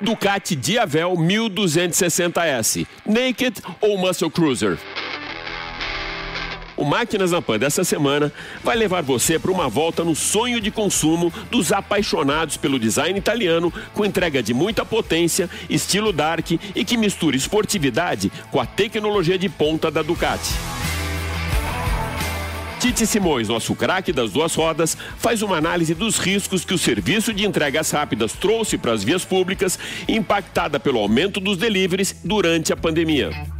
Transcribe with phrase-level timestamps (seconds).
[0.00, 4.78] Ducati Diavel 1260S, Naked ou Muscle Cruiser.
[6.80, 8.32] O Máquinas na Pan dessa semana
[8.64, 13.70] vai levar você para uma volta no sonho de consumo dos apaixonados pelo design italiano,
[13.92, 19.50] com entrega de muita potência, estilo dark e que mistura esportividade com a tecnologia de
[19.50, 20.54] ponta da Ducati.
[22.80, 27.30] Tite Simões, nosso craque das duas rodas, faz uma análise dos riscos que o serviço
[27.30, 32.76] de entregas rápidas trouxe para as vias públicas, impactada pelo aumento dos deliveries durante a
[32.78, 33.59] pandemia.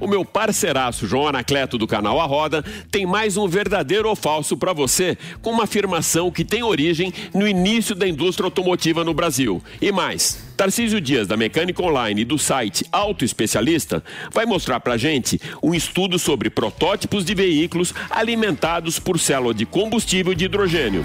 [0.00, 4.56] O meu parceiraço João Anacleto do canal A Roda tem mais um verdadeiro ou falso
[4.56, 9.62] para você, com uma afirmação que tem origem no início da indústria automotiva no Brasil.
[9.80, 14.96] E mais, Tarcísio Dias, da Mecânica Online e do site Auto Especialista, vai mostrar pra
[14.96, 21.04] gente um estudo sobre protótipos de veículos alimentados por célula de combustível de hidrogênio.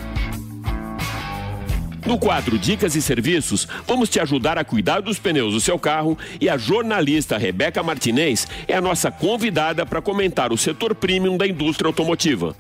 [2.06, 6.16] No quadro Dicas e Serviços, vamos te ajudar a cuidar dos pneus do seu carro
[6.40, 11.48] e a jornalista Rebeca Martinez é a nossa convidada para comentar o setor premium da
[11.48, 12.56] indústria automotiva.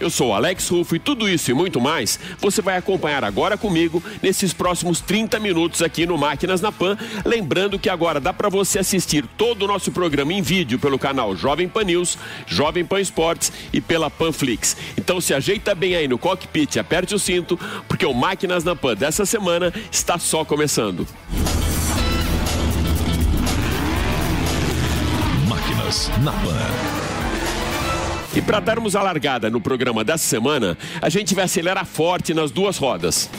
[0.00, 4.02] Eu sou Alex Rufo e tudo isso e muito mais você vai acompanhar agora comigo
[4.22, 6.96] nesses próximos 30 minutos aqui no Máquinas na Pan.
[7.24, 11.34] Lembrando que agora dá para você assistir todo o nosso programa em vídeo pelo canal
[11.34, 14.76] Jovem Pan News, Jovem Pan Esportes e pela Panflix.
[14.96, 18.94] Então se ajeita bem aí no cockpit aperte o cinto, porque o Máquinas na Pan
[18.94, 21.06] dessa semana está só começando.
[25.48, 27.07] Máquinas na Pan.
[28.34, 32.50] E para darmos a largada no programa dessa semana, a gente vai acelerar forte nas
[32.50, 33.30] duas rodas.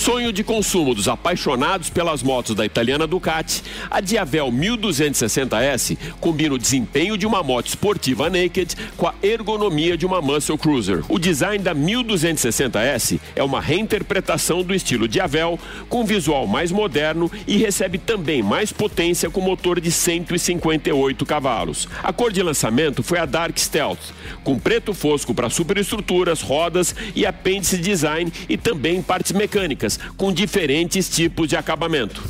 [0.00, 6.58] Sonho de consumo dos apaixonados pelas motos da italiana Ducati, a Diavel 1260S combina o
[6.58, 11.02] desempenho de uma moto esportiva naked com a ergonomia de uma muscle cruiser.
[11.06, 17.58] O design da 1260S é uma reinterpretação do estilo Diavel, com visual mais moderno e
[17.58, 21.86] recebe também mais potência com motor de 158 cavalos.
[22.02, 27.26] A cor de lançamento foi a Dark Stealth, com preto fosco para superestruturas, rodas e
[27.26, 32.22] apêndice design e também partes mecânicas com diferentes tipos de acabamento.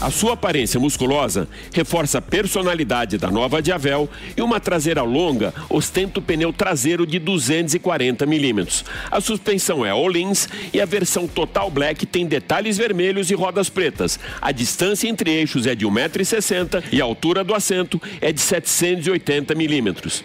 [0.00, 6.20] A sua aparência musculosa reforça a personalidade da nova Diavel e uma traseira longa ostenta
[6.20, 8.82] o pneu traseiro de 240 milímetros.
[9.10, 14.18] A suspensão é all-ins e a versão Total Black tem detalhes vermelhos e rodas pretas.
[14.40, 19.54] A distância entre eixos é de 1,60m e a altura do assento é de 780
[19.54, 20.24] milímetros.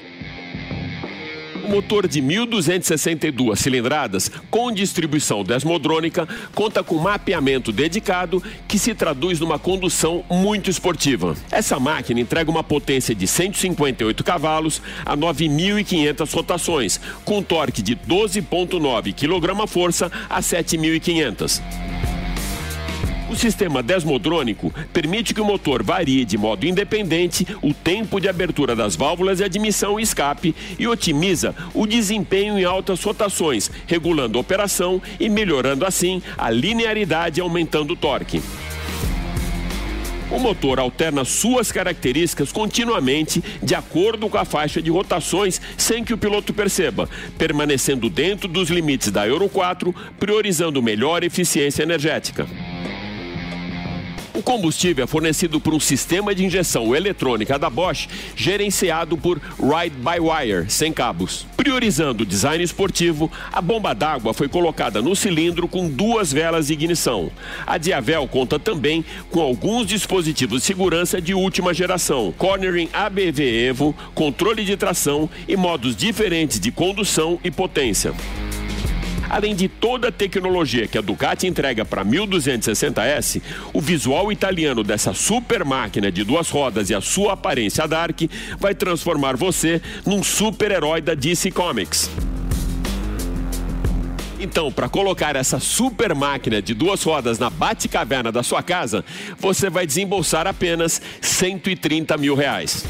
[1.65, 9.39] O motor de 1.262 cilindradas, com distribuição desmodrônica, conta com mapeamento dedicado que se traduz
[9.39, 11.35] numa condução muito esportiva.
[11.49, 19.11] Essa máquina entrega uma potência de 158 cavalos a 9.500 rotações, com torque de 12,9
[19.15, 22.24] kgf a 7.500.
[23.27, 28.75] O sistema desmodrônico permite que o motor varie de modo independente o tempo de abertura
[28.75, 34.41] das válvulas de admissão e escape e otimiza o desempenho em altas rotações, regulando a
[34.41, 38.41] operação e melhorando assim a linearidade e aumentando o torque.
[40.29, 46.13] O motor alterna suas características continuamente de acordo com a faixa de rotações sem que
[46.13, 52.47] o piloto perceba, permanecendo dentro dos limites da Euro 4, priorizando melhor eficiência energética.
[54.35, 60.69] O combustível é fornecido por um sistema de injeção eletrônica da Bosch, gerenciado por Ride-by-Wire,
[60.69, 61.47] sem cabos.
[61.55, 66.73] Priorizando o design esportivo, a bomba d'água foi colocada no cilindro com duas velas de
[66.73, 67.31] ignição.
[67.65, 73.95] A Diavel conta também com alguns dispositivos de segurança de última geração, cornering ABV Evo,
[74.13, 78.13] controle de tração e modos diferentes de condução e potência.
[79.29, 83.41] Além de toda a tecnologia que a Ducati entrega para a 1260S,
[83.73, 88.21] o visual italiano dessa super máquina de duas rodas e a sua aparência dark
[88.59, 92.09] vai transformar você num super-herói da DC Comics.
[94.39, 99.03] Então, para colocar essa super máquina de duas rodas na bate-caverna da sua casa,
[99.39, 102.85] você vai desembolsar apenas 130 mil reais.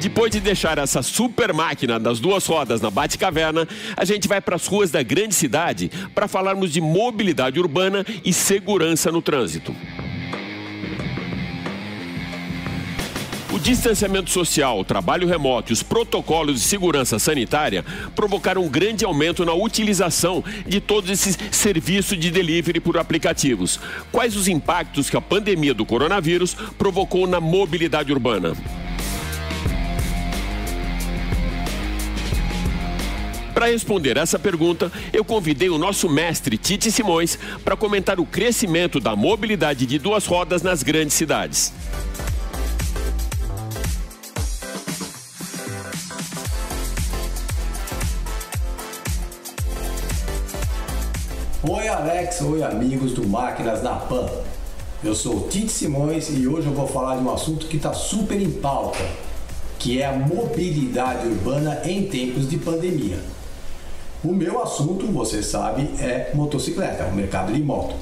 [0.00, 3.66] Depois de deixar essa super máquina das duas rodas na Bate-Caverna,
[3.96, 8.32] a gente vai para as ruas da grande cidade para falarmos de mobilidade urbana e
[8.32, 9.74] segurança no trânsito.
[13.52, 17.82] O distanciamento social, o trabalho remoto e os protocolos de segurança sanitária
[18.14, 23.80] provocaram um grande aumento na utilização de todos esses serviços de delivery por aplicativos.
[24.12, 28.54] Quais os impactos que a pandemia do coronavírus provocou na mobilidade urbana?
[33.66, 39.00] Para responder essa pergunta, eu convidei o nosso mestre Tite Simões para comentar o crescimento
[39.00, 41.72] da mobilidade de duas rodas nas grandes cidades.
[51.68, 54.30] Oi Alex, oi amigos do Máquinas na Pan.
[55.02, 58.40] Eu sou Tite Simões e hoje eu vou falar de um assunto que está super
[58.40, 59.04] em pauta,
[59.76, 63.18] que é a mobilidade urbana em tempos de pandemia.
[64.26, 67.94] O meu assunto, você sabe, é motocicleta, o mercado de moto.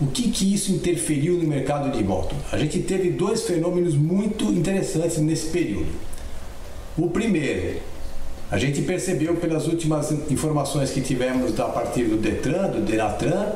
[0.00, 2.34] O que, que isso interferiu no mercado de moto?
[2.50, 5.92] A gente teve dois fenômenos muito interessantes nesse período.
[6.96, 7.78] O primeiro,
[8.50, 13.52] a gente percebeu pelas últimas informações que tivemos a partir do Detran, do Denatran,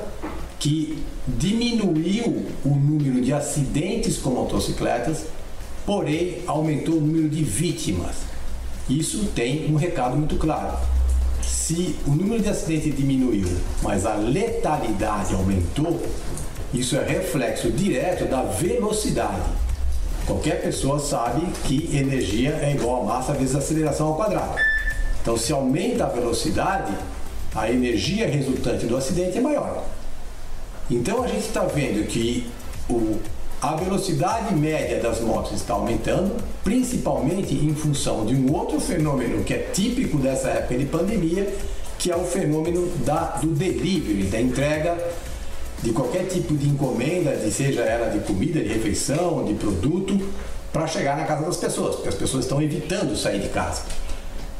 [0.58, 5.24] que diminuiu o número de acidentes com motocicletas,
[5.86, 8.16] porém aumentou o número de vítimas.
[8.90, 10.99] Isso tem um recado muito claro.
[11.42, 13.48] Se o número de acidentes diminuiu,
[13.82, 16.00] mas a letalidade aumentou,
[16.72, 19.42] isso é reflexo direto da velocidade.
[20.26, 24.54] Qualquer pessoa sabe que energia é igual a massa vezes a aceleração ao quadrado.
[25.20, 26.92] Então, se aumenta a velocidade,
[27.54, 29.84] a energia resultante do acidente é maior.
[30.90, 32.50] Então, a gente está vendo que
[32.88, 33.18] o,
[33.62, 36.34] a velocidade média das motos está aumentando,
[36.64, 41.52] principalmente em função de um outro fenômeno que é típico dessa época de pandemia,
[41.98, 44.96] que é o fenômeno da, do delivery, da entrega
[45.82, 50.18] de qualquer tipo de encomenda, de seja ela de comida, de refeição, de produto,
[50.72, 53.82] para chegar na casa das pessoas, porque as pessoas estão evitando sair de casa.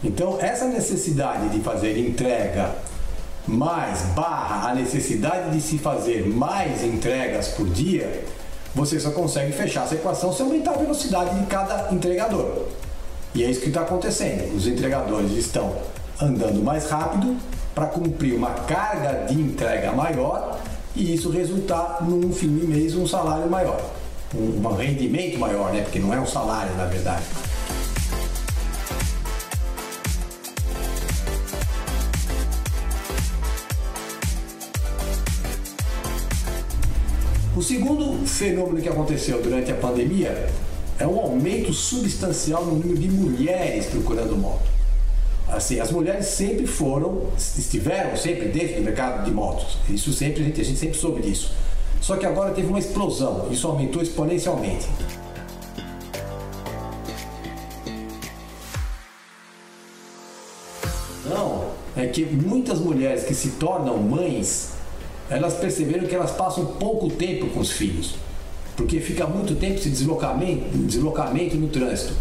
[0.05, 2.75] Então, essa necessidade de fazer entrega
[3.46, 8.25] mais barra a necessidade de se fazer mais entregas por dia,
[8.75, 12.67] você só consegue fechar essa equação se aumentar a velocidade de cada entregador.
[13.34, 14.55] E é isso que está acontecendo.
[14.56, 15.75] Os entregadores estão
[16.20, 17.37] andando mais rápido
[17.75, 20.58] para cumprir uma carga de entrega maior
[20.94, 23.81] e isso resultar num fim de mês um salário maior,
[24.34, 25.82] um, rendimento maior, né?
[25.82, 27.22] Porque não é um salário na verdade.
[37.61, 40.49] O segundo fenômeno que aconteceu durante a pandemia
[40.99, 44.65] é um aumento substancial no número de mulheres procurando moto.
[45.47, 49.77] Assim, as mulheres sempre foram, estiveram sempre dentro do mercado de motos.
[49.91, 51.53] Isso sempre a gente, a gente sempre soube disso.
[52.01, 53.49] Só que agora teve uma explosão.
[53.51, 54.89] Isso aumentou exponencialmente.
[61.27, 64.80] Não, é que muitas mulheres que se tornam mães
[65.31, 68.17] elas perceberam que elas passam pouco tempo com os filhos,
[68.77, 72.15] porque fica muito tempo esse deslocamento, deslocamento no trânsito.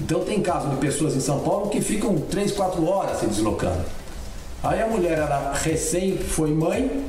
[0.00, 3.84] Então tem casos de pessoas em São Paulo que ficam 3, 4 horas se deslocando.
[4.62, 7.04] Aí a mulher ela recém foi mãe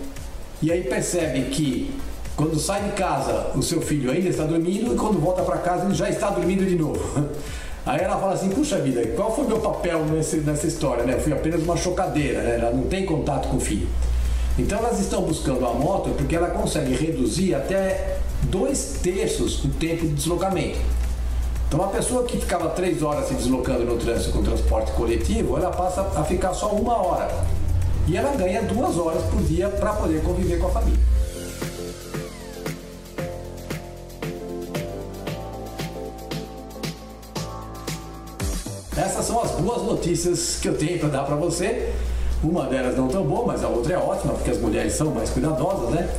[0.62, 1.94] e aí percebe que
[2.36, 5.86] quando sai de casa o seu filho ainda está dormindo e quando volta para casa
[5.86, 7.00] ele já está dormindo de novo.
[7.86, 11.04] Aí ela fala assim, puxa vida, qual foi meu papel nesse, nessa história?
[11.04, 11.16] Né?
[11.16, 12.56] Eu fui apenas uma chocadeira, né?
[12.58, 13.90] ela não tem contato com o filho.
[14.58, 20.06] Então elas estão buscando a moto porque ela consegue reduzir até dois terços o tempo
[20.06, 20.80] de deslocamento.
[21.68, 25.72] Então uma pessoa que ficava três horas se deslocando no trânsito com transporte coletivo, ela
[25.72, 27.34] passa a ficar só uma hora.
[28.08, 31.00] E ela ganha duas horas por dia para poder conviver com a família.
[38.96, 41.92] Essas são as boas notícias que eu tenho para dar para você.
[42.44, 45.30] Uma delas não tão boa, mas a outra é ótima, porque as mulheres são mais
[45.30, 46.10] cuidadosas, né?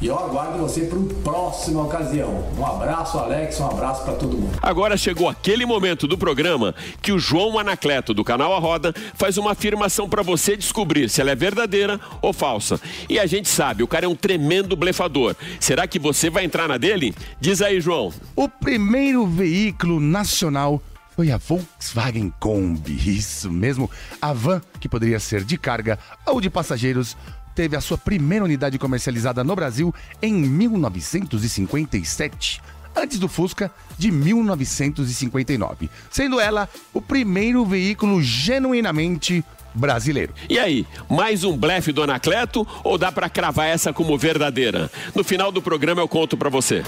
[0.00, 2.44] E eu aguardo você para uma próxima ocasião.
[2.58, 4.58] Um abraço, Alex, um abraço para todo mundo.
[4.60, 9.38] Agora chegou aquele momento do programa que o João Anacleto, do canal A Roda, faz
[9.38, 12.80] uma afirmação para você descobrir se ela é verdadeira ou falsa.
[13.08, 15.34] E a gente sabe, o cara é um tremendo blefador.
[15.58, 17.14] Será que você vai entrar na dele?
[17.40, 18.12] Diz aí, João.
[18.36, 20.82] O primeiro veículo nacional
[21.14, 23.90] foi a Volkswagen Kombi, isso mesmo.
[24.20, 27.16] A van, que poderia ser de carga ou de passageiros,
[27.54, 32.60] teve a sua primeira unidade comercializada no Brasil em 1957.
[32.96, 39.44] antes do Fusca de 1959, sendo ela o primeiro veículo genuinamente
[39.74, 40.32] brasileiro.
[40.48, 44.90] E aí, mais um blefe do Anacleto ou dá pra cravar essa como verdadeira?
[45.14, 46.82] No final do programa eu conto pra você.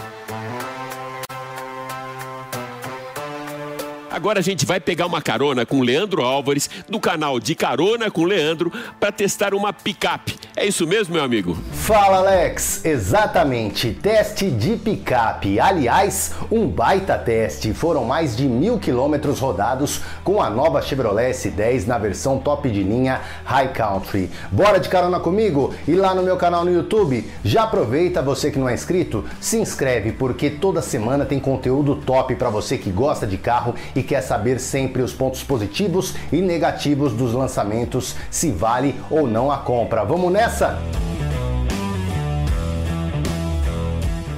[4.27, 8.25] Agora a gente vai pegar uma carona com Leandro Álvares, do canal De Carona com
[8.25, 10.37] Leandro, para testar uma picape.
[10.59, 11.55] É isso mesmo, meu amigo?
[11.71, 12.83] Fala, Alex!
[12.83, 15.61] Exatamente, teste de picape.
[15.61, 17.75] Aliás, um baita teste.
[17.75, 22.83] Foram mais de mil quilômetros rodados com a nova Chevrolet S10 na versão top de
[22.83, 24.31] linha High Country.
[24.51, 25.75] Bora de carona comigo?
[25.87, 29.59] E lá no meu canal no YouTube, já aproveita você que não é inscrito, se
[29.59, 34.23] inscreve porque toda semana tem conteúdo top para você que gosta de carro e quer
[34.23, 40.03] saber sempre os pontos positivos e negativos dos lançamentos, se vale ou não a compra.
[40.03, 40.46] Vamos nessa?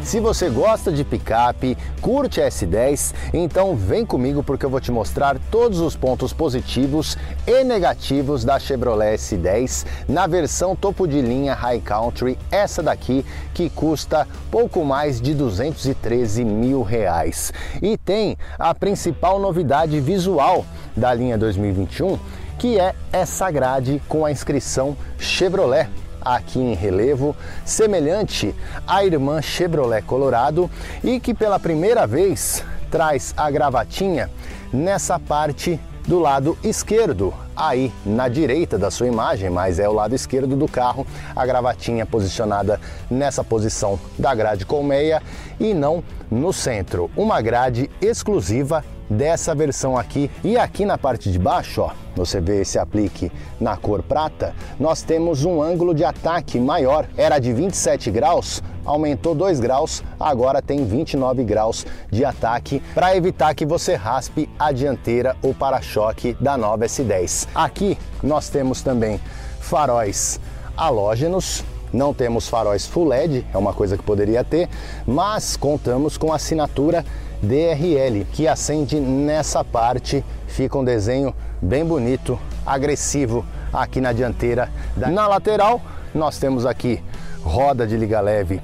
[0.08, 4.90] Se você gosta de picape, curte a S10, então vem comigo porque eu vou te
[4.90, 11.52] mostrar todos os pontos positivos e negativos da Chevrolet S10 na versão topo de linha
[11.52, 13.22] High Country, essa daqui
[13.52, 17.52] que custa pouco mais de 213 mil reais.
[17.82, 20.64] E tem a principal novidade visual
[20.96, 22.18] da linha 2021,
[22.58, 25.88] que é essa grade com a inscrição Chevrolet
[26.20, 27.34] aqui em relevo,
[27.64, 28.54] semelhante
[28.86, 30.68] à irmã Chevrolet Colorado
[31.02, 34.28] e que pela primeira vez traz a gravatinha
[34.72, 40.14] nessa parte do lado esquerdo, aí na direita da sua imagem, mas é o lado
[40.14, 45.22] esquerdo do carro, a gravatinha posicionada nessa posição da grade colmeia
[45.60, 47.10] e não no centro.
[47.14, 50.30] Uma grade exclusiva dessa versão aqui.
[50.44, 55.02] E aqui na parte de baixo, ó, você vê esse aplique na cor prata, nós
[55.02, 57.06] temos um ângulo de ataque maior.
[57.16, 63.54] Era de 27 graus, aumentou 2 graus, agora tem 29 graus de ataque para evitar
[63.54, 67.48] que você raspe a dianteira ou para-choque da nova S10.
[67.54, 69.20] Aqui nós temos também
[69.60, 70.40] faróis
[70.76, 74.68] halógenos, não temos faróis full LED, é uma coisa que poderia ter,
[75.06, 77.04] mas contamos com assinatura
[77.42, 84.70] DRL, que acende nessa parte, fica um desenho bem bonito, agressivo aqui na dianteira.
[84.96, 85.80] Na lateral,
[86.14, 87.02] nós temos aqui
[87.42, 88.60] roda de liga leve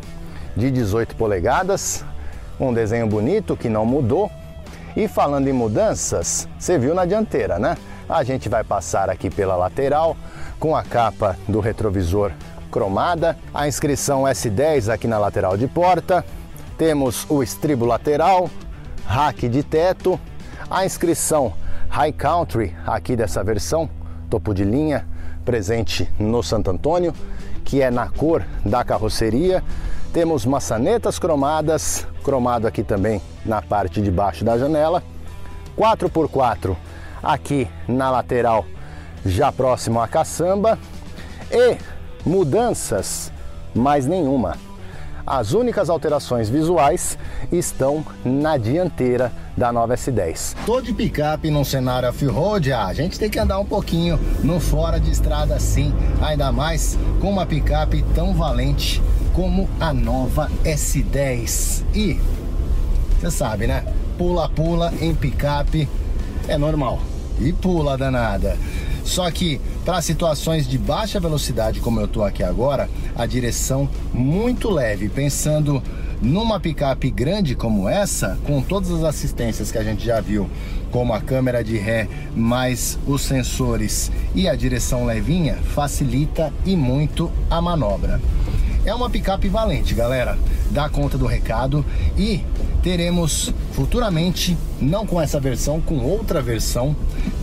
[0.56, 2.04] de 18 polegadas,
[2.58, 4.30] um desenho bonito que não mudou.
[4.96, 7.76] E falando em mudanças, você viu na dianteira, né?
[8.08, 10.16] A gente vai passar aqui pela lateral
[10.60, 12.32] com a capa do retrovisor
[12.70, 16.24] cromada, a inscrição S10 aqui na lateral de porta,
[16.76, 18.50] temos o estribo lateral,
[19.06, 20.18] rack de teto,
[20.70, 21.52] a inscrição
[21.88, 23.88] High Country aqui dessa versão,
[24.28, 25.06] topo de linha,
[25.44, 27.14] presente no Santo Antônio,
[27.64, 29.62] que é na cor da carroceria.
[30.12, 35.02] Temos maçanetas cromadas, cromado aqui também na parte de baixo da janela.
[35.76, 36.76] 4x4
[37.22, 38.64] aqui na lateral,
[39.24, 40.78] já próximo à caçamba.
[41.50, 41.76] E
[42.24, 43.32] mudanças,
[43.74, 44.56] mais nenhuma.
[45.26, 47.16] As únicas alterações visuais
[47.50, 50.54] estão na dianteira da nova S10.
[50.66, 54.60] Tô de picape num cenário off-road, ah, a gente tem que andar um pouquinho no
[54.60, 59.02] fora de estrada sim, ainda mais com uma picape tão valente
[59.32, 61.84] como a nova S10.
[61.94, 62.20] E
[63.18, 63.84] você sabe, né?
[64.18, 65.88] Pula-pula em picape
[66.46, 67.00] é normal.
[67.40, 68.56] E pula danada.
[69.04, 74.70] Só que para situações de baixa velocidade, como eu estou aqui agora, a direção muito
[74.70, 75.82] leve, pensando
[76.22, 80.48] numa picape grande como essa, com todas as assistências que a gente já viu,
[80.90, 87.30] como a câmera de ré, mais os sensores e a direção levinha, facilita e muito
[87.50, 88.20] a manobra.
[88.84, 90.38] É uma picape valente, galera.
[90.70, 91.84] Dá conta do recado
[92.18, 92.44] e
[92.82, 96.94] teremos futuramente, não com essa versão, com outra versão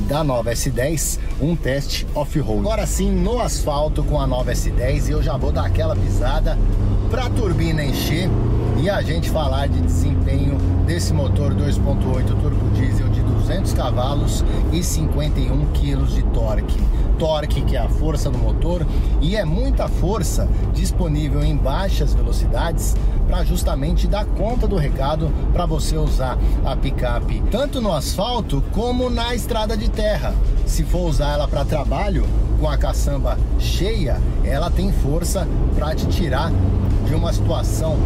[0.07, 2.59] da nova S10, um teste off-road.
[2.59, 6.57] Agora sim, no asfalto com a nova S10 e eu já vou dar aquela pisada
[7.09, 8.29] para a turbina encher
[8.79, 14.83] e a gente falar de desempenho desse motor 2.8 turbo diesel de 200 cavalos e
[14.83, 16.79] 51 quilos de torque.
[17.21, 18.83] Torque que é a força do motor
[19.21, 22.95] e é muita força disponível em baixas velocidades
[23.27, 26.35] para justamente dar conta do recado para você usar
[26.65, 30.33] a picape tanto no asfalto como na estrada de terra.
[30.65, 32.25] Se for usar ela para trabalho
[32.59, 36.51] com a caçamba cheia, ela tem força para te tirar
[37.05, 37.97] de uma situação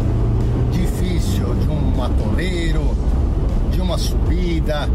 [0.70, 2.94] difícil, de um atoleiro,
[3.72, 4.86] de uma subida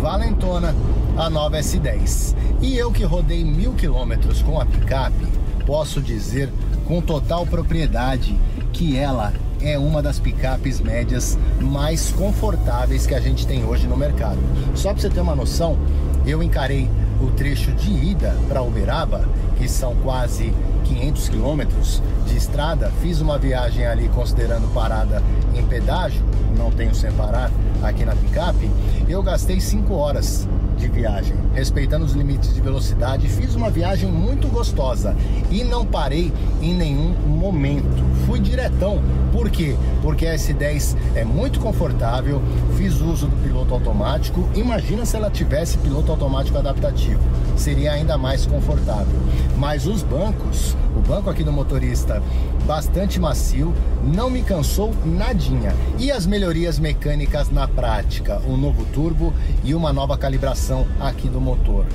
[0.00, 0.72] valentona,
[1.16, 2.34] a nova S10.
[2.60, 5.26] E eu que rodei mil quilômetros com a picape,
[5.66, 6.50] posso dizer
[6.86, 8.38] com total propriedade
[8.72, 13.96] que ela é uma das picapes médias mais confortáveis que a gente tem hoje no
[13.96, 14.38] mercado.
[14.74, 15.78] Só para você ter uma noção,
[16.26, 16.90] eu encarei
[17.22, 20.52] o trecho de ida para Uberaba, que são quase
[20.84, 25.22] 500 quilômetros de estrada, fiz uma viagem ali considerando parada
[25.54, 26.22] em pedágio,
[26.58, 27.50] não tenho sem parar
[27.82, 28.70] aqui na picape,
[29.08, 34.48] eu gastei 5 horas de viagem, respeitando os limites de velocidade, fiz uma viagem muito
[34.48, 35.16] gostosa
[35.50, 38.04] e não parei em nenhum momento.
[38.26, 39.02] Fui diretão.
[39.32, 39.76] Por quê?
[40.02, 42.42] Porque a S10 é muito confortável,
[42.76, 44.48] fiz uso do piloto automático.
[44.54, 47.20] Imagina se ela tivesse piloto automático adaptativo,
[47.56, 49.20] seria ainda mais confortável.
[49.56, 52.22] Mas os bancos, o banco aqui do motorista
[52.66, 55.74] bastante macio, não me cansou nadinha.
[55.98, 59.32] E as melhorias mecânicas na prática, um novo turbo
[59.62, 61.86] e uma nova calibração aqui do motor.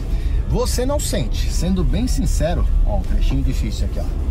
[0.50, 4.30] Você não sente, sendo bem sincero, ó, um trechinho difícil aqui, ó.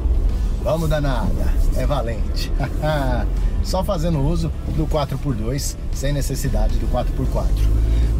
[0.65, 2.51] Vamos danada, é valente.
[3.63, 7.45] Só fazendo uso do 4x2, sem necessidade do 4x4.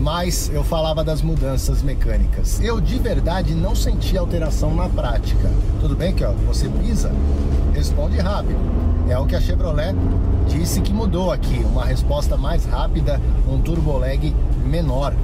[0.01, 2.61] Mas eu falava das mudanças mecânicas.
[2.61, 5.51] Eu de verdade não senti alteração na prática.
[5.81, 7.11] Tudo bem que ó, você pisa,
[7.75, 8.59] responde rápido.
[9.09, 9.95] É o que a Chevrolet
[10.49, 15.15] disse que mudou aqui, uma resposta mais rápida, um turbo lag menor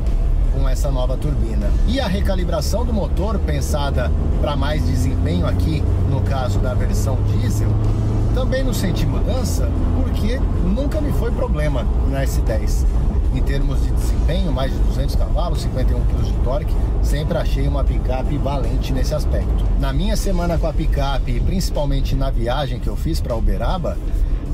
[0.54, 1.68] com essa nova turbina.
[1.86, 7.68] E a recalibração do motor, pensada para mais desempenho aqui, no caso da versão diesel,
[8.34, 12.84] também não senti mudança porque nunca me foi problema na S10.
[13.34, 17.82] Em termos de desempenho, mais de 200 cavalos, 51 kg de torque, sempre achei uma
[17.82, 19.64] picape valente nesse aspecto.
[19.80, 23.98] Na minha semana com a picape, principalmente na viagem que eu fiz para Uberaba,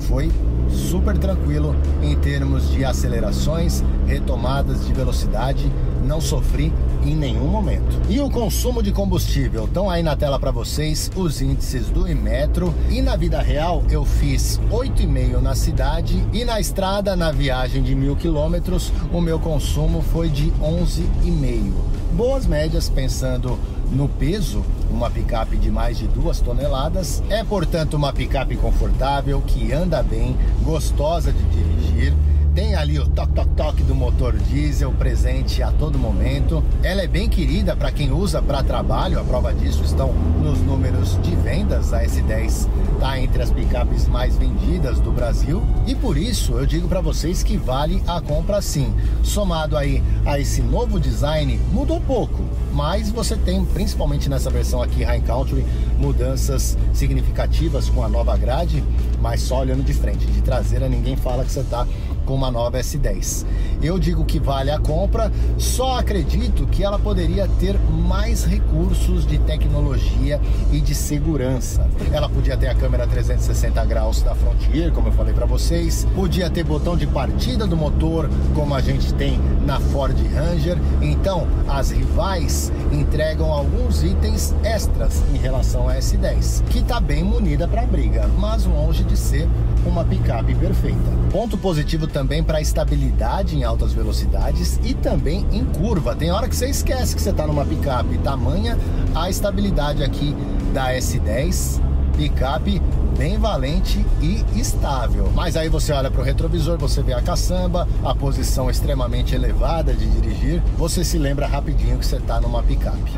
[0.09, 0.33] foi
[0.71, 5.71] super tranquilo em termos de acelerações, retomadas de velocidade,
[6.05, 6.73] não sofri
[7.05, 8.01] em nenhum momento.
[8.09, 9.65] E o consumo de combustível?
[9.65, 12.75] Estão aí na tela para vocês os índices do Imetro.
[12.89, 17.95] E na vida real eu fiz 8,5 na cidade e na estrada, na viagem de
[17.95, 21.73] mil quilômetros, o meu consumo foi de 11,5.
[22.13, 23.59] Boas médias pensando
[23.91, 27.23] no peso, uma picape de mais de duas toneladas.
[27.29, 32.15] É, portanto, uma picape confortável, que anda bem, gostosa de dirigir
[32.55, 36.63] tem ali o toque-toque-toque do motor diesel presente a todo momento.
[36.83, 41.21] Ela é bem querida para quem usa para trabalho, a prova disso estão nos números
[41.23, 41.93] de vendas.
[41.93, 46.89] A S10 está entre as picapes mais vendidas do Brasil e por isso eu digo
[46.89, 48.95] para vocês que vale a compra sim.
[49.23, 55.03] Somado aí a esse novo design, mudou pouco, mas você tem, principalmente nessa versão aqui
[55.03, 55.65] High Country,
[55.99, 58.83] mudanças significativas com a nova grade,
[59.21, 61.87] mas só olhando de frente, de traseira ninguém fala que você está
[62.25, 63.45] com uma nova S10.
[63.83, 69.39] Eu digo que vale a compra, só acredito que ela poderia ter mais recursos de
[69.39, 70.41] tecnologia
[70.73, 71.89] e de segurança.
[72.13, 76.51] Ela podia ter a câmera 360 graus da Frontier, como eu falei para vocês, podia
[76.51, 80.79] ter botão de partida do motor, como a gente tem na Ford Ranger.
[81.01, 87.67] Então, as rivais entregam alguns itens extras em relação à S10, que está bem munida
[87.67, 89.49] para a briga, mas longe de ser
[89.87, 90.99] uma picape perfeita.
[91.31, 96.15] Ponto positivo também para estabilidade em altas velocidades e também em curva.
[96.15, 98.19] Tem hora que você esquece que você está numa picape.
[98.19, 98.77] Tamanha
[99.15, 100.35] a estabilidade aqui
[100.73, 101.81] da S10,
[102.17, 102.81] picape
[103.17, 105.31] bem valente e estável.
[105.35, 109.93] Mas aí você olha para o retrovisor, você vê a caçamba, a posição extremamente elevada
[109.93, 113.13] de dirigir, você se lembra rapidinho que você está numa picape.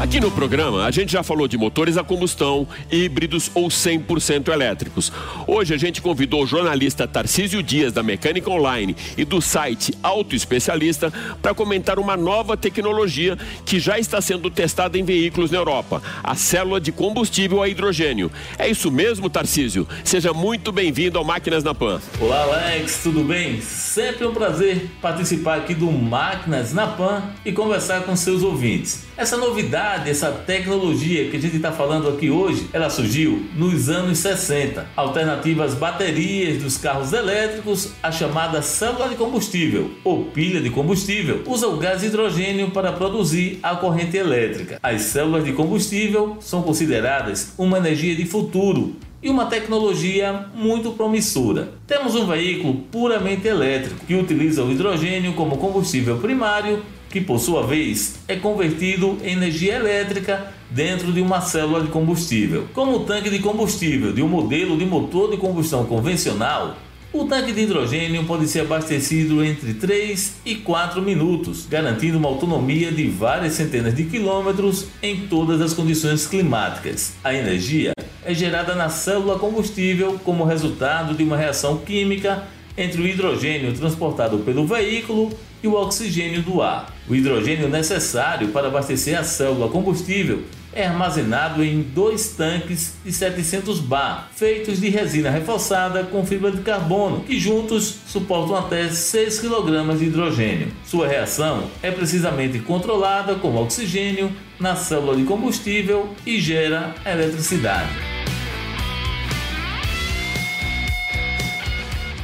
[0.00, 5.12] Aqui no programa, a gente já falou de motores a combustão, híbridos ou 100% elétricos.
[5.46, 10.34] Hoje a gente convidou o jornalista Tarcísio Dias, da Mecânica Online e do site Auto
[10.34, 13.36] Especialista, para comentar uma nova tecnologia
[13.66, 18.32] que já está sendo testada em veículos na Europa, a célula de combustível a hidrogênio.
[18.58, 19.86] É isso mesmo, Tarcísio?
[20.02, 22.00] Seja muito bem-vindo ao Máquinas na Pan.
[22.18, 23.60] Olá, Alex, tudo bem?
[23.60, 29.10] Sempre um prazer participar aqui do Máquinas na Pan e conversar com seus ouvintes.
[29.14, 34.18] Essa novidade, essa tecnologia que a gente está falando aqui hoje, ela surgiu nos anos
[34.18, 34.86] 60.
[34.96, 41.66] Alternativas baterias dos carros elétricos, a chamada célula de combustível ou pilha de combustível, usa
[41.66, 44.78] o gás hidrogênio para produzir a corrente elétrica.
[44.82, 51.72] As células de combustível são consideradas uma energia de futuro e uma tecnologia muito promissora.
[51.86, 57.66] Temos um veículo puramente elétrico que utiliza o hidrogênio como combustível primário que por sua
[57.66, 62.68] vez é convertido em energia elétrica dentro de uma célula de combustível.
[62.72, 66.76] Como o tanque de combustível de um modelo de motor de combustão convencional,
[67.12, 72.92] o tanque de hidrogênio pode ser abastecido entre 3 e 4 minutos, garantindo uma autonomia
[72.92, 77.14] de várias centenas de quilômetros em todas as condições climáticas.
[77.24, 77.92] A energia
[78.24, 82.44] é gerada na célula combustível como resultado de uma reação química
[82.76, 85.30] entre o hidrogênio transportado pelo veículo
[85.62, 86.94] e o oxigênio do ar.
[87.08, 93.80] O hidrogênio necessário para abastecer a célula combustível é armazenado em dois tanques de 700
[93.80, 99.96] bar, feitos de resina reforçada com fibra de carbono, que juntos suportam até 6 kg
[99.96, 100.68] de hidrogênio.
[100.84, 108.19] Sua reação é precisamente controlada com oxigênio na célula de combustível e gera eletricidade.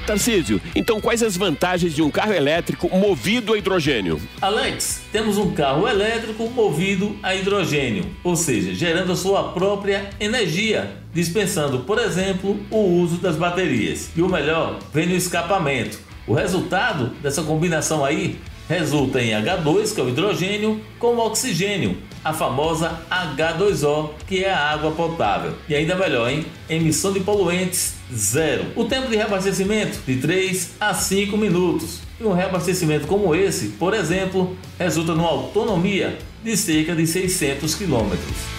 [0.06, 4.20] Tarcísio, então quais as vantagens de um carro elétrico movido a hidrogênio?
[4.40, 10.96] Alex, temos um carro elétrico movido a hidrogênio, ou seja, gerando a sua própria energia,
[11.12, 14.10] dispensando, por exemplo, o uso das baterias.
[14.16, 15.98] E o melhor, vem no escapamento.
[16.24, 18.38] O resultado dessa combinação aí
[18.68, 24.70] resulta em H2, que é o hidrogênio, com oxigênio, a famosa H2O, que é a
[24.70, 25.54] água potável.
[25.68, 26.44] E ainda melhor, hein?
[26.68, 28.64] Emissão de poluentes zero.
[28.74, 32.00] O tempo de reabastecimento de 3 a 5 minutos.
[32.20, 38.55] E um reabastecimento como esse, por exemplo, resulta numa autonomia de cerca de 600 quilômetros.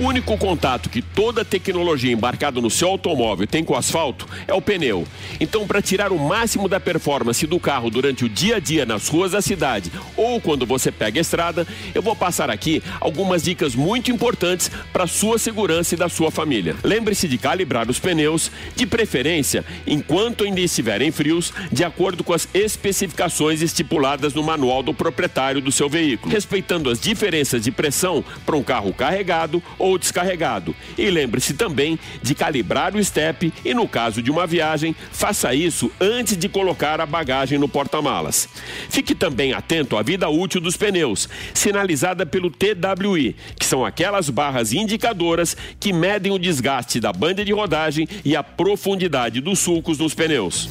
[0.00, 4.54] O único contato que toda tecnologia embarcada no seu automóvel tem com o asfalto é
[4.54, 5.06] o pneu.
[5.38, 9.08] Então, para tirar o máximo da performance do carro durante o dia a dia nas
[9.08, 13.74] ruas da cidade ou quando você pega a estrada, eu vou passar aqui algumas dicas
[13.74, 16.76] muito importantes para sua segurança e da sua família.
[16.82, 22.48] Lembre-se de calibrar os pneus, de preferência enquanto ainda estiverem frios, de acordo com as
[22.54, 28.56] especificações estipuladas no manual do proprietário do seu veículo, respeitando as diferenças de pressão para
[28.56, 30.74] um carro carregado ou ou descarregado.
[30.96, 35.90] E lembre-se também de calibrar o step e, no caso de uma viagem, faça isso
[36.00, 38.48] antes de colocar a bagagem no porta-malas.
[38.88, 44.72] Fique também atento à vida útil dos pneus, sinalizada pelo TWI, que são aquelas barras
[44.72, 50.14] indicadoras que medem o desgaste da banda de rodagem e a profundidade dos sulcos nos
[50.14, 50.70] pneus.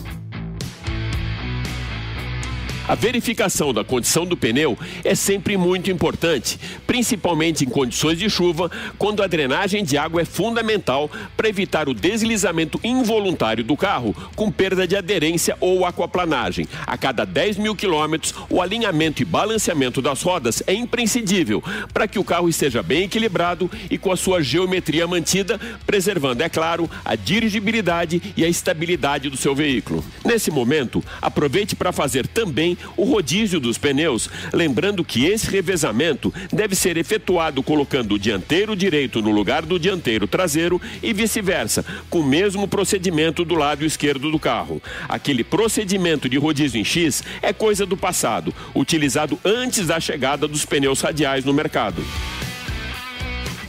[2.90, 8.72] A verificação da condição do pneu é sempre muito importante, principalmente em condições de chuva,
[8.98, 14.50] quando a drenagem de água é fundamental para evitar o deslizamento involuntário do carro, com
[14.50, 16.68] perda de aderência ou aquaplanagem.
[16.88, 22.18] A cada 10 mil quilômetros, o alinhamento e balanceamento das rodas é imprescindível para que
[22.18, 27.16] o carro esteja bem equilibrado e com a sua geometria mantida, preservando, é claro, a
[27.16, 30.04] dirigibilidade e a estabilidade do seu veículo.
[30.26, 36.76] Nesse momento, aproveite para fazer também o rodízio dos pneus, lembrando que esse revezamento deve
[36.76, 42.26] ser efetuado colocando o dianteiro direito no lugar do dianteiro traseiro e vice-versa, com o
[42.26, 44.82] mesmo procedimento do lado esquerdo do carro.
[45.08, 50.66] Aquele procedimento de rodízio em X é coisa do passado, utilizado antes da chegada dos
[50.66, 52.04] pneus radiais no mercado.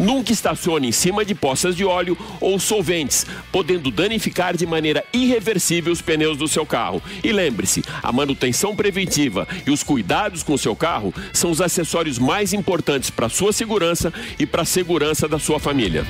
[0.00, 5.92] Nunca estacione em cima de poças de óleo ou solventes, podendo danificar de maneira irreversível
[5.92, 7.02] os pneus do seu carro.
[7.22, 12.18] E lembre-se, a manutenção preventiva e os cuidados com o seu carro são os acessórios
[12.18, 16.06] mais importantes para sua segurança e para a segurança da sua família.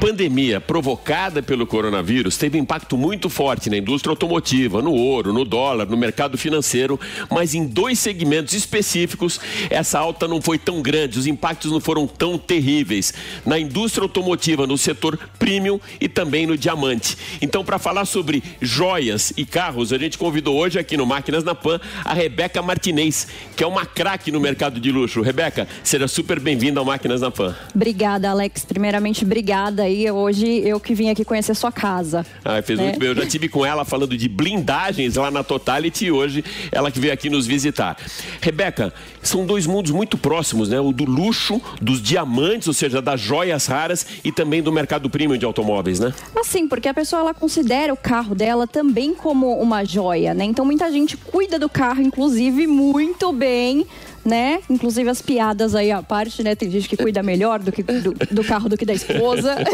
[0.00, 5.86] Pandemia provocada pelo coronavírus teve impacto muito forte na indústria automotiva, no ouro, no dólar,
[5.86, 11.26] no mercado financeiro, mas em dois segmentos específicos essa alta não foi tão grande, os
[11.26, 13.12] impactos não foram tão terríveis.
[13.44, 17.18] Na indústria automotiva, no setor premium e também no diamante.
[17.42, 21.56] Então, para falar sobre joias e carros, a gente convidou hoje aqui no Máquinas na
[21.56, 25.22] Pan a Rebeca Martinez, que é uma craque no mercado de luxo.
[25.22, 27.56] Rebeca, seja super bem-vinda ao Máquinas na Pan.
[27.74, 28.64] Obrigada, Alex.
[28.64, 32.24] Primeiramente, obrigada aí hoje eu que vim aqui conhecer sua casa.
[32.44, 32.86] Ah, fez né?
[32.86, 33.08] muito bem.
[33.08, 37.00] Eu já tive com ela falando de blindagens lá na Totality e hoje ela que
[37.00, 37.96] veio aqui nos visitar.
[38.40, 40.78] Rebeca, são dois mundos muito próximos, né?
[40.78, 45.38] O do luxo, dos diamantes, ou seja, das joias raras e também do mercado premium
[45.38, 46.12] de automóveis, né?
[46.36, 50.44] Assim, porque a pessoa ela considera o carro dela também como uma joia, né?
[50.44, 53.86] Então muita gente cuida do carro, inclusive, muito bem
[54.28, 54.60] né?
[54.68, 56.54] Inclusive as piadas aí à parte, né?
[56.54, 59.56] Tem gente que cuida melhor do, que, do, do carro do que da esposa.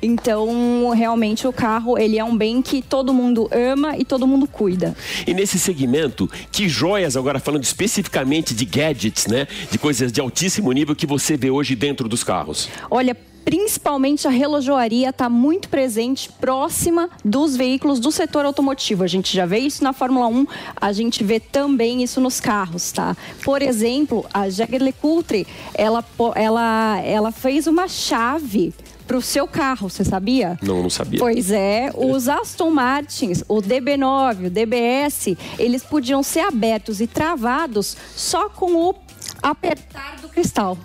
[0.00, 4.46] Então, realmente o carro, ele é um bem que todo mundo ama e todo mundo
[4.46, 4.96] cuida.
[5.26, 9.48] E nesse segmento, que joias agora falando especificamente de gadgets, né?
[9.70, 12.68] De coisas de altíssimo nível que você vê hoje dentro dos carros?
[12.90, 13.16] Olha,
[13.48, 19.02] principalmente a relojoaria está muito presente próxima dos veículos do setor automotivo.
[19.02, 22.92] A gente já vê isso na Fórmula 1, a gente vê também isso nos carros,
[22.92, 23.16] tá?
[23.42, 28.74] Por exemplo, a Jaguar LeCoultre, ela, ela, ela fez uma chave
[29.06, 30.58] para o seu carro, você sabia?
[30.60, 31.18] Não, não sabia.
[31.18, 37.96] Pois é, os Aston Martins, o DB9, o DBS, eles podiam ser abertos e travados
[38.14, 38.94] só com o
[39.42, 40.76] apertar do cristal.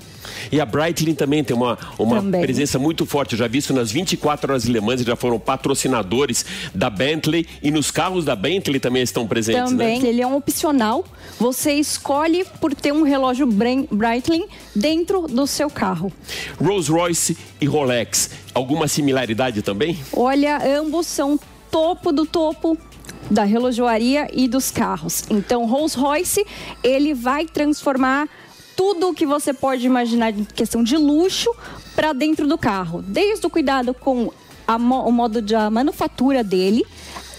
[0.51, 2.41] E a Breitling também tem uma, uma Também.
[2.41, 3.33] presença muito forte.
[3.33, 7.91] Eu já vi isso nas 24 horas eles já foram patrocinadores da Bentley e nos
[7.91, 10.09] carros da Bentley também estão presentes, Também, né?
[10.09, 11.03] ele é um opcional.
[11.39, 13.47] Você escolhe por ter um relógio
[13.91, 16.11] Breitling dentro do seu carro.
[16.61, 19.97] Rolls Royce e Rolex, alguma similaridade também?
[20.13, 21.39] Olha, ambos são
[21.71, 22.77] topo do topo
[23.29, 25.23] da relojoaria e dos carros.
[25.29, 26.45] Então, Rolls Royce,
[26.83, 28.27] ele vai transformar
[28.75, 31.49] tudo o que você pode imaginar em questão de luxo
[31.95, 33.01] para dentro do carro.
[33.01, 34.31] Desde o cuidado com
[34.67, 36.83] a o modo de a manufatura dele,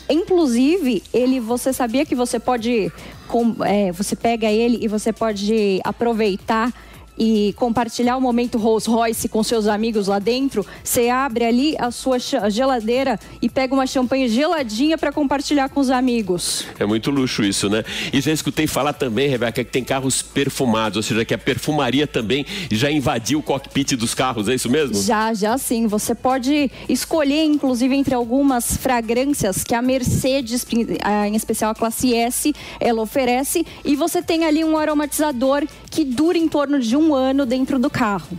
[0.09, 2.93] inclusive ele, você sabia que você pode,
[3.27, 6.73] com- é, você pega ele e você pode aproveitar
[7.19, 11.91] e compartilhar o momento Rolls Royce com seus amigos lá dentro, você abre ali a
[11.91, 16.67] sua geladeira e pega uma champanhe geladinha para compartilhar com os amigos.
[16.79, 17.85] É muito luxo isso, né?
[18.13, 22.07] E já escutei falar também, Rebeca, que tem carros perfumados, ou seja, que a perfumaria
[22.07, 25.01] também já invadiu o cockpit dos carros, é isso mesmo?
[25.03, 25.87] Já, já sim.
[25.87, 30.67] Você pode escolher, inclusive, entre algumas fragrâncias que a Mercedes,
[31.03, 33.67] ah, em especial a classe S, ela oferece.
[33.85, 35.65] E você tem ali um aromatizador
[35.95, 38.37] que dura em torno de um ano dentro do carro.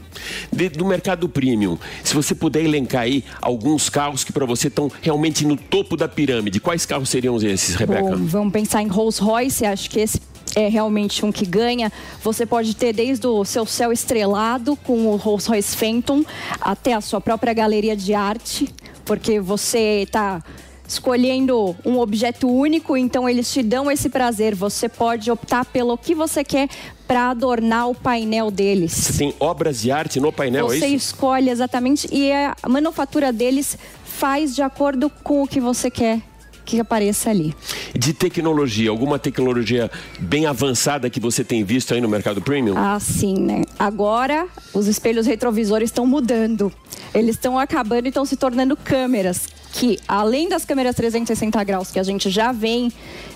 [0.51, 4.91] De- do mercado premium, se você puder elencar aí alguns carros que para você estão
[5.01, 8.01] realmente no topo da pirâmide, quais carros seriam esses, Rebeca?
[8.01, 10.19] Bom, vamos pensar em Rolls Royce, acho que esse
[10.53, 11.89] é realmente um que ganha.
[12.21, 16.25] Você pode ter desde o seu céu estrelado com o Rolls Royce Phantom
[16.59, 18.67] até a sua própria galeria de arte,
[19.05, 20.43] porque você está
[20.87, 24.55] escolhendo um objeto único, então eles te dão esse prazer.
[24.55, 26.69] Você pode optar pelo que você quer
[27.07, 28.91] para adornar o painel deles.
[28.93, 31.07] Você tem obras de arte no painel, Você é isso?
[31.07, 36.21] escolhe exatamente e a manufatura deles faz de acordo com o que você quer
[36.65, 37.53] que apareça ali.
[37.93, 42.73] De tecnologia, alguma tecnologia bem avançada que você tem visto aí no mercado premium?
[42.75, 43.61] Ah, sim, né?
[43.77, 46.73] Agora os espelhos retrovisores estão mudando.
[47.13, 51.99] Eles estão acabando e estão se tornando câmeras que, além das câmeras 360 graus que
[51.99, 52.91] a gente já vem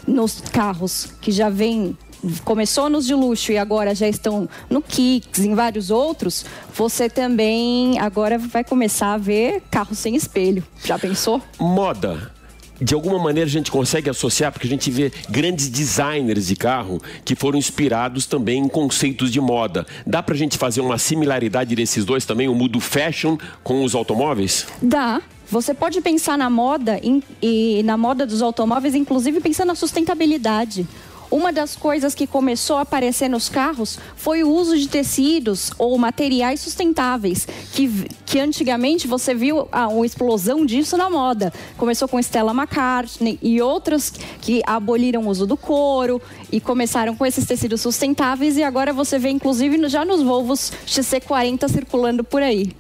[0.08, 1.98] nos carros, que já vem
[2.44, 8.00] começou nos de luxo e agora já estão no Kicks, em vários outros, você também
[8.00, 10.64] agora vai começar a ver carros sem espelho.
[10.84, 11.42] Já pensou?
[11.60, 12.32] Moda.
[12.82, 17.02] De alguma maneira a gente consegue associar, porque a gente vê grandes designers de carro
[17.26, 19.86] que foram inspirados também em conceitos de moda.
[20.08, 24.66] Dá pra gente fazer uma similaridade desses dois também, o mundo fashion com os automóveis?
[24.82, 25.22] Dá.
[25.52, 30.88] Você pode pensar na moda em- e na moda dos automóveis, inclusive pensando na sustentabilidade.
[31.32, 35.96] Uma das coisas que começou a aparecer nos carros foi o uso de tecidos ou
[35.96, 37.88] materiais sustentáveis, que,
[38.26, 41.54] que antigamente você viu ah, uma explosão disso na moda.
[41.78, 46.20] Começou com Stella McCartney e outras que aboliram o uso do couro
[46.52, 51.70] e começaram com esses tecidos sustentáveis e agora você vê inclusive já nos Volvos XC40
[51.70, 52.72] circulando por aí.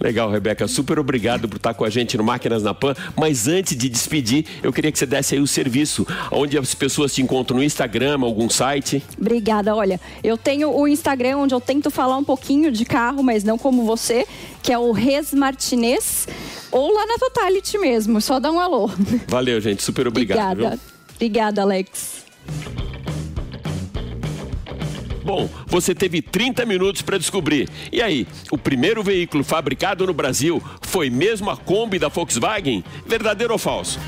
[0.00, 0.66] Legal, Rebeca.
[0.68, 2.94] Super obrigado por estar com a gente no Máquinas na Pan.
[3.16, 7.14] Mas antes de despedir, eu queria que você desse aí o serviço, onde as pessoas
[7.14, 9.02] te encontram no Instagram, algum site.
[9.20, 9.74] Obrigada.
[9.74, 13.58] Olha, eu tenho o Instagram onde eu tento falar um pouquinho de carro, mas não
[13.58, 14.26] como você,
[14.62, 16.28] que é o Res Martinez,
[16.70, 18.20] ou lá na Totality mesmo.
[18.20, 18.90] Só dá um alô.
[19.26, 19.82] Valeu, gente.
[19.82, 20.52] Super obrigado.
[20.52, 20.76] Obrigada.
[20.76, 20.80] viu?
[21.16, 22.24] Obrigada, Alex.
[25.28, 27.68] Bom, você teve 30 minutos para descobrir.
[27.92, 32.82] E aí, o primeiro veículo fabricado no Brasil foi mesmo a Kombi da Volkswagen?
[33.06, 34.00] Verdadeiro ou falso?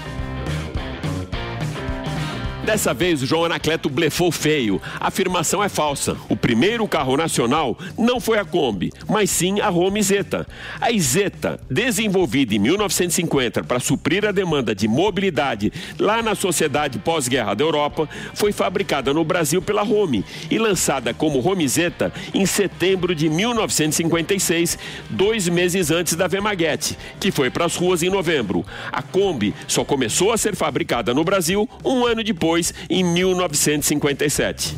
[2.64, 4.80] Dessa vez, o João Anacleto blefou feio.
[5.00, 6.16] A afirmação é falsa.
[6.28, 10.46] O primeiro carro nacional não foi a Kombi, mas sim a Home Zeta.
[10.78, 17.54] A Zeta, desenvolvida em 1950 para suprir a demanda de mobilidade lá na sociedade pós-guerra
[17.54, 23.14] da Europa, foi fabricada no Brasil pela Home e lançada como Home Zeta em setembro
[23.14, 28.64] de 1956, dois meses antes da Vemaguete, que foi para as ruas em novembro.
[28.92, 34.76] A Kombi só começou a ser fabricada no Brasil um ano depois, em 1957.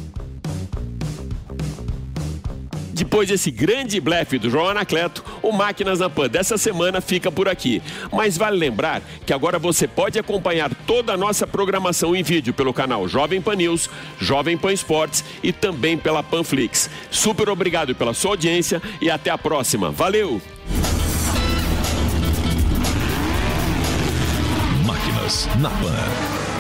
[2.93, 7.49] Depois desse grande blefe do João Anacleto, o Máquinas na Pan dessa semana fica por
[7.49, 7.83] aqui.
[8.13, 12.75] Mas vale lembrar que agora você pode acompanhar toda a nossa programação em vídeo pelo
[12.75, 13.89] canal Jovem Pan News,
[14.21, 16.91] Jovem Pan Esportes e também pela Panflix.
[17.11, 19.91] Super obrigado pela sua audiência e até a próxima.
[19.91, 20.41] Valeu!
[24.87, 26.52] Máquinas na Pan.